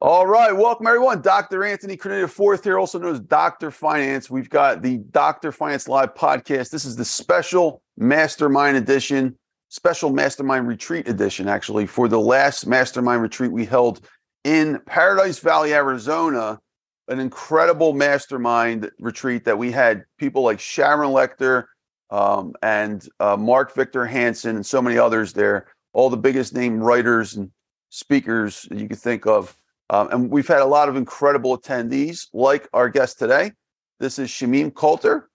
[0.00, 1.22] All right, welcome everyone.
[1.22, 1.64] Dr.
[1.64, 3.72] Anthony Criniti Fourth here, also known as Dr.
[3.72, 4.30] Finance.
[4.30, 5.50] We've got the Dr.
[5.50, 6.70] Finance Live podcast.
[6.70, 9.36] This is the special mastermind edition,
[9.70, 14.06] special mastermind retreat edition, actually, for the last mastermind retreat we held
[14.44, 16.60] in Paradise Valley, Arizona.
[17.08, 21.64] An incredible mastermind retreat that we had people like Sharon Lechter
[22.10, 26.78] um, and uh, Mark Victor Hansen and so many others there, all the biggest name
[26.78, 27.50] writers and
[27.90, 29.56] speakers you could think of.
[29.90, 33.52] Um, and we've had a lot of incredible attendees, like our guest today.
[34.00, 35.28] This is Shamim Coulter.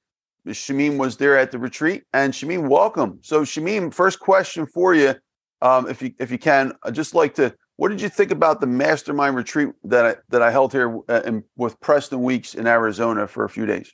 [0.47, 3.19] Shamim was there at the retreat, and Shamim, welcome.
[3.21, 5.15] So, Shamim, first question for you,
[5.61, 7.55] um, if you if you can, I'd just like to.
[7.77, 11.21] What did you think about the mastermind retreat that I, that I held here uh,
[11.25, 13.91] in, with Preston Weeks in Arizona for a few days?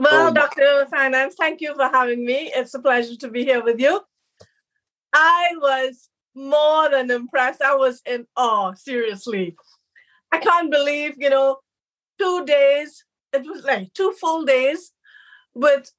[0.00, 0.86] Well, Dr.
[0.90, 2.50] Finance, thank you for having me.
[2.54, 4.00] It's a pleasure to be here with you.
[5.12, 7.62] I was more than impressed.
[7.62, 9.54] I was in awe, seriously.
[10.34, 11.58] I can't believe, you know,
[12.18, 14.90] two days, it was like two full days
[15.54, 15.92] with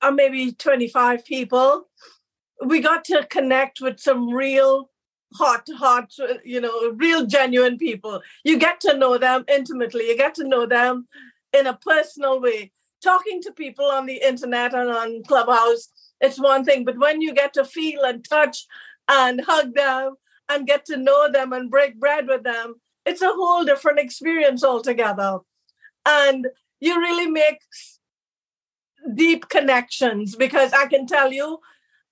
[0.00, 1.90] uh, maybe 25 people.
[2.64, 4.88] We got to connect with some real
[5.34, 8.22] hot, hot, uh, you know, real genuine people.
[8.44, 11.06] You get to know them intimately, you get to know them
[11.52, 12.72] in a personal way.
[13.04, 15.88] Talking to people on the internet and on Clubhouse,
[16.22, 18.66] it's one thing, but when you get to feel and touch
[19.06, 20.14] and hug them
[20.48, 24.64] and get to know them and break bread with them, it's a whole different experience
[24.64, 25.38] altogether.
[26.06, 26.46] And
[26.80, 27.60] you really make
[29.14, 31.60] deep connections because I can tell you,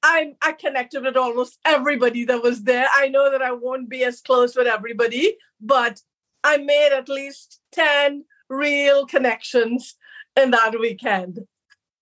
[0.03, 2.87] I I connected with almost everybody that was there.
[2.95, 6.01] I know that I won't be as close with everybody, but
[6.45, 9.97] I made at least 10 real connections
[10.37, 11.41] in that weekend.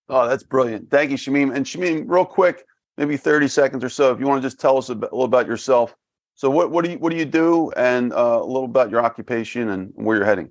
[0.09, 0.91] Oh, that's brilliant.
[0.91, 1.55] Thank you, Shamim.
[1.55, 2.65] And Shamim, real quick,
[2.97, 5.47] maybe 30 seconds or so, if you want to just tell us a, little about
[5.47, 5.97] yourself
[6.37, 9.03] so what what do you what do you do, and uh, a little about your
[9.03, 10.51] occupation and where you're heading?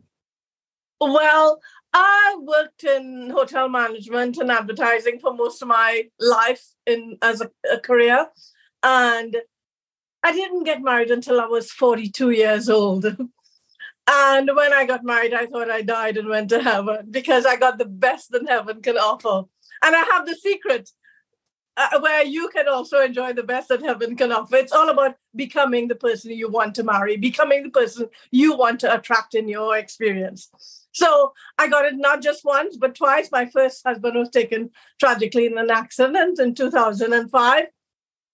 [0.99, 1.61] Well,
[1.93, 7.51] I worked in hotel management and advertising for most of my life in as a,
[7.71, 8.27] a career,
[8.81, 9.37] and
[10.23, 13.05] I didn't get married until I was 42 years old.
[14.07, 17.55] And when I got married, I thought I died and went to heaven because I
[17.55, 19.49] got the best that heaven can offer.
[19.83, 20.91] And I have the secret
[21.77, 24.55] uh, where you can also enjoy the best that heaven can offer.
[24.55, 28.79] It's all about becoming the person you want to marry, becoming the person you want
[28.81, 30.49] to attract in your experience.
[30.91, 33.29] So I got it not just once, but twice.
[33.31, 37.65] My first husband was taken tragically in an accident in 2005.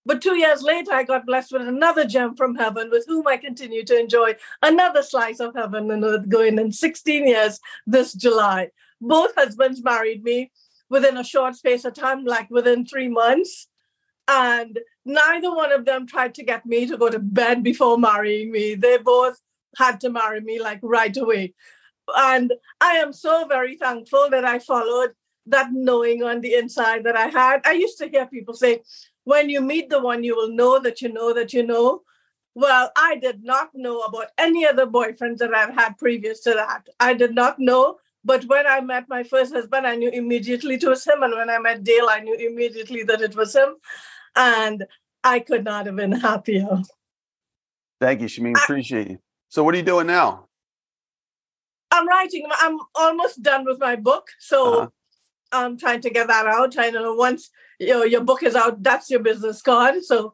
[0.05, 3.37] But two years later, I got blessed with another gem from heaven with whom I
[3.37, 8.69] continue to enjoy another slice of heaven and earth going in 16 years this July.
[8.99, 10.51] Both husbands married me
[10.91, 13.67] within a short space of time, like within three months.
[14.27, 18.51] And neither one of them tried to get me to go to bed before marrying
[18.51, 18.75] me.
[18.75, 19.39] They both
[19.77, 21.53] had to marry me like right away.
[22.15, 25.11] And I am so very thankful that I followed
[25.45, 27.61] that knowing on the inside that I had.
[27.65, 28.81] I used to hear people say,
[29.23, 32.01] when you meet the one, you will know that you know that you know.
[32.53, 36.89] Well, I did not know about any other boyfriends that I've had previous to that.
[36.99, 40.83] I did not know but when I met my first husband, I knew immediately it
[40.83, 41.23] was him.
[41.23, 43.75] And when I met Dale, I knew immediately that it was him.
[44.35, 44.85] And
[45.23, 46.81] I could not have been happier.
[47.99, 48.55] Thank you, Shamim.
[48.55, 49.19] Appreciate you.
[49.49, 50.47] So, what are you doing now?
[51.91, 52.47] I'm writing.
[52.51, 54.29] I'm almost done with my book.
[54.39, 54.87] So, uh-huh.
[55.51, 56.77] I'm trying to get that out.
[56.77, 57.49] I know once
[57.79, 60.03] you know, your book is out, that's your business card.
[60.03, 60.33] So,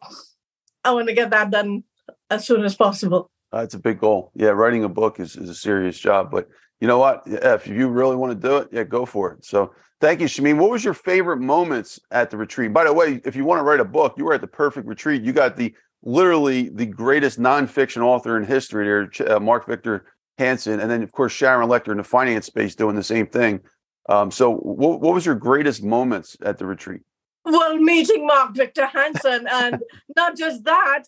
[0.84, 1.84] I want to get that done
[2.30, 3.30] as soon as possible.
[3.52, 4.31] That's a big goal.
[4.36, 6.47] Yeah, writing a book is, is a serious job, but
[6.80, 7.24] you know what?
[7.26, 9.44] If you really want to do it, yeah, go for it.
[9.44, 10.60] So thank you, Shamim.
[10.60, 12.74] What was your favorite moments at the retreat?
[12.74, 14.88] By the way, if you want to write a book, you were at the perfect
[14.88, 15.24] retreat.
[15.24, 15.74] You got the
[16.04, 20.06] literally the greatest nonfiction author in history there, uh, Mark Victor
[20.38, 23.62] Hansen, and then of course Sharon Lechter in the finance space doing the same thing.
[24.09, 27.02] Um, so, what, what was your greatest moments at the retreat?
[27.44, 29.82] Well, meeting Mark Victor Hansen, and
[30.16, 31.04] not just that.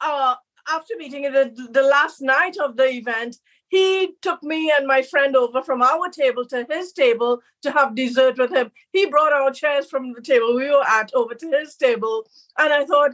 [0.00, 0.34] Uh,
[0.68, 3.36] after meeting the, the last night of the event,
[3.72, 7.94] he took me and my friend over from our table to his table to have
[7.94, 8.70] dessert with him.
[8.92, 12.26] He brought our chairs from the table we were at over to his table.
[12.58, 13.12] And I thought,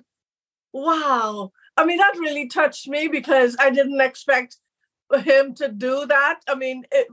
[0.72, 1.52] wow.
[1.76, 4.56] I mean, that really touched me because I didn't expect
[5.22, 6.40] him to do that.
[6.48, 7.06] I mean, it,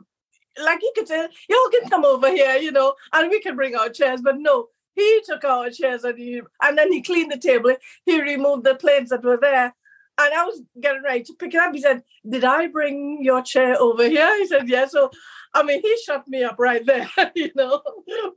[0.60, 3.76] like he could say, y'all can come over here, you know, and we can bring
[3.76, 4.22] our chairs.
[4.24, 7.76] But no, he took our chairs and he and then he cleaned the table.
[8.08, 9.76] He removed the plates that were there
[10.18, 11.74] and I was getting ready to pick it up.
[11.74, 14.38] He said, Did I bring your chair over here?
[14.38, 14.88] He said, Yeah.
[14.88, 15.12] So,
[15.54, 17.82] I mean, he shut me up right there, you know.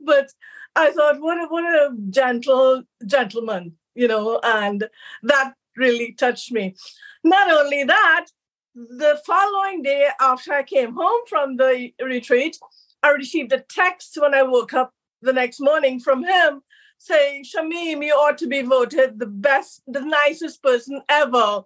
[0.01, 0.31] But
[0.75, 4.87] I thought, what a, what a gentle gentleman, you know, and
[5.23, 6.75] that really touched me.
[7.23, 8.27] Not only that,
[8.75, 12.57] the following day after I came home from the retreat,
[13.01, 16.61] I received a text when I woke up the next morning from him
[16.99, 21.63] saying, Shamim, you ought to be voted the best, the nicest person ever.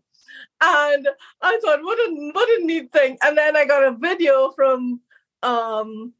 [0.62, 1.08] And
[1.42, 3.18] I thought, what a what a neat thing.
[3.22, 5.02] And then I got a video from
[5.42, 6.14] um,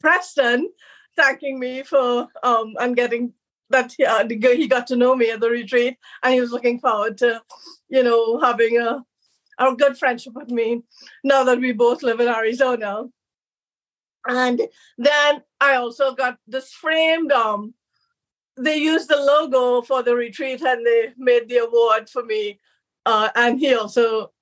[0.00, 0.70] Preston
[1.16, 3.32] thanking me for um, and getting
[3.70, 7.18] that uh, he got to know me at the retreat, and he was looking forward
[7.18, 7.42] to,
[7.88, 9.04] you know, having a
[9.58, 10.82] a good friendship with me
[11.24, 13.04] now that we both live in Arizona.
[14.28, 14.60] And
[14.98, 17.32] then I also got this framed.
[17.32, 17.74] Um,
[18.56, 22.58] they used the logo for the retreat, and they made the award for me.
[23.06, 24.32] Uh, and he also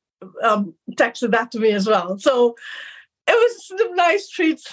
[0.42, 2.18] um, texted that to me as well.
[2.18, 2.56] So
[3.28, 4.72] it was some nice treats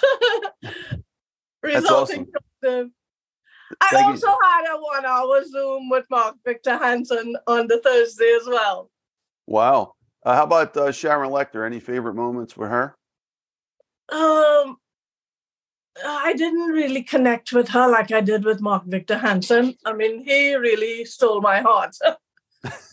[1.62, 2.26] resulting awesome.
[2.26, 2.90] from the
[3.80, 4.10] I Thank you.
[4.12, 8.90] also had a one hour Zoom with Mark Victor Hansen on the Thursday as well.
[9.46, 9.94] Wow.
[10.24, 11.66] Uh, how about uh, Sharon Lechter?
[11.66, 12.94] Any favorite moments with her?
[14.10, 14.76] Um,
[16.04, 19.74] I didn't really connect with her like I did with Mark Victor Hansen.
[19.84, 21.96] I mean, he really stole my heart.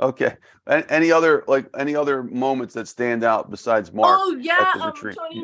[0.00, 0.36] Okay.
[0.66, 4.92] Any other like any other moments that stand out besides Mark oh yeah, um,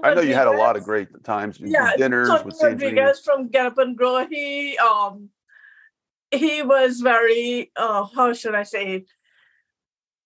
[0.02, 3.50] I know you had a lot of great times, Yeah, dinners Tony with Rodriguez from
[3.54, 4.26] and Grow.
[4.26, 5.28] He um
[6.30, 9.10] he was very uh how should I say it?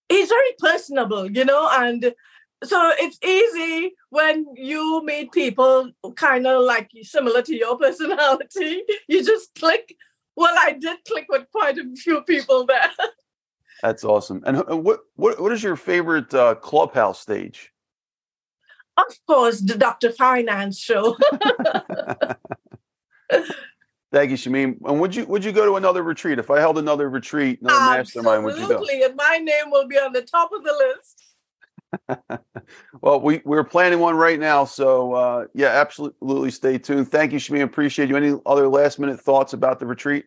[0.08, 2.14] He's very personable, you know, and
[2.62, 8.82] so it's easy when you meet people kind of like similar to your personality.
[9.06, 9.96] You just click.
[10.36, 12.90] Well, I did click with quite a few people there.
[13.82, 14.42] That's awesome.
[14.46, 17.72] And what what what is your favorite uh, clubhouse stage?
[18.96, 20.12] Of course, the Dr.
[20.12, 21.16] Finance show.
[24.12, 24.76] Thank you, Shamim.
[24.84, 26.38] And would you would you go to another retreat?
[26.38, 28.74] If I held another retreat, another mastermind, would you go?
[28.74, 31.20] Absolutely, and my name will be on the top of the list.
[33.00, 36.50] Well, we we're planning one right now, so uh, yeah, absolutely.
[36.50, 37.10] Stay tuned.
[37.10, 37.64] Thank you, Shamim.
[37.64, 38.16] Appreciate you.
[38.16, 40.24] Any other last minute thoughts about the retreat?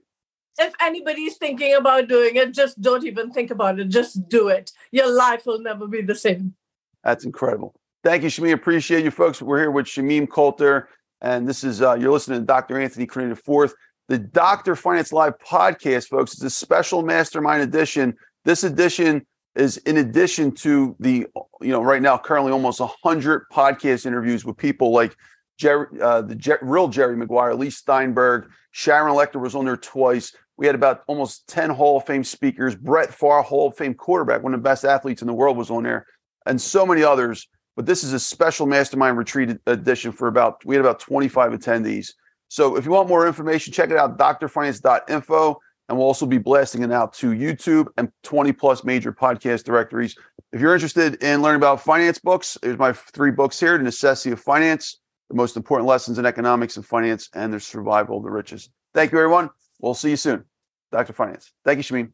[0.60, 3.90] If anybody's thinking about doing it, just don't even think about it.
[3.90, 4.72] Just do it.
[4.92, 6.56] Your life will never be the same.
[7.04, 7.80] That's incredible.
[8.04, 8.54] Thank you, Shamim.
[8.54, 9.42] Appreciate you, folks.
[9.42, 10.90] We're here with Shamim Coulter,
[11.22, 12.80] and this is uh, you're listening to Dr.
[12.80, 13.74] Anthony Cornelius Fourth,
[14.08, 14.76] the Dr.
[14.76, 16.34] Finance Live podcast, folks.
[16.34, 18.16] It's a special mastermind edition.
[18.46, 19.26] This edition
[19.56, 21.26] is in addition to the
[21.62, 25.16] you know right now currently almost hundred podcast interviews with people like
[25.58, 30.36] Jerry, uh, the Jer- real Jerry Maguire, Leigh Steinberg, Sharon Lechter was on there twice.
[30.58, 32.76] We had about almost 10 Hall of Fame speakers.
[32.76, 35.70] Brett Favre, Hall of Fame quarterback, one of the best athletes in the world, was
[35.70, 36.08] on there,
[36.46, 37.48] and so many others.
[37.76, 42.10] But this is a special mastermind retreat edition for about, we had about 25 attendees.
[42.50, 45.60] So if you want more information, check it out, drfinance.info.
[45.90, 50.16] And we'll also be blasting it out to YouTube and 20 plus major podcast directories.
[50.52, 54.32] If you're interested in learning about finance books, there's my three books here The Necessity
[54.32, 55.00] of Finance,
[55.30, 58.72] The Most Important Lessons in Economics and Finance, and The Survival of the Richest.
[58.94, 59.50] Thank you, everyone.
[59.80, 60.46] We'll see you soon.
[60.92, 61.14] Dr.
[61.14, 61.52] Finance.
[61.66, 62.12] Thank you, Shamim.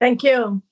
[0.00, 0.62] Thank you.